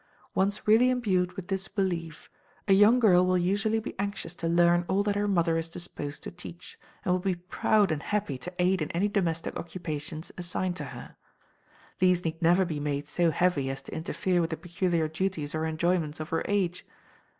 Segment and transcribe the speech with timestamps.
[0.33, 2.27] Once really imbued with this belief,
[2.67, 6.23] a young girl will usually be anxious to learn all that her mother is disposed
[6.23, 10.75] to teach, and will be proud and happy to aid in any domestic occupations assigned
[10.75, 11.17] to her.
[11.99, 15.67] These need never be made so heavy as to interfere with the peculiar duties or
[15.67, 16.83] enjoyments of her age.